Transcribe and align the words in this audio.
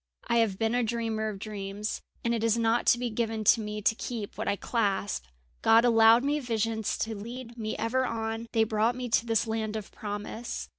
"I 0.27 0.37
have 0.37 0.57
been 0.57 0.73
a 0.73 0.81
dreamer 0.81 1.29
of 1.29 1.37
dreams, 1.37 2.01
and 2.23 2.33
it 2.33 2.43
is 2.43 2.57
not 2.57 2.87
to 2.87 2.97
be 2.97 3.11
given 3.11 3.43
to 3.43 3.61
me 3.61 3.83
to 3.83 3.93
keep 3.93 4.35
what 4.35 4.47
I 4.47 4.55
clasp. 4.55 5.25
God 5.61 5.85
allowed 5.85 6.23
me 6.23 6.39
visions 6.39 6.97
to 6.97 7.13
lead 7.13 7.55
me 7.55 7.77
ever 7.77 8.03
on; 8.03 8.47
they 8.51 8.63
brought 8.63 8.95
me 8.95 9.09
to 9.09 9.27
this 9.27 9.45
land 9.45 9.75
of 9.75 9.91
promise. 9.91 10.69